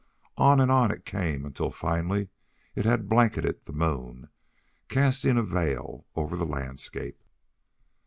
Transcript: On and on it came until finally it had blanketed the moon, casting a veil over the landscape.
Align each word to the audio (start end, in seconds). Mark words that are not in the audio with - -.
On 0.39 0.59
and 0.59 0.71
on 0.71 0.89
it 0.89 1.05
came 1.05 1.45
until 1.45 1.69
finally 1.69 2.29
it 2.73 2.85
had 2.85 3.07
blanketed 3.07 3.63
the 3.65 3.71
moon, 3.71 4.29
casting 4.89 5.37
a 5.37 5.43
veil 5.43 6.07
over 6.15 6.35
the 6.35 6.43
landscape. 6.47 7.21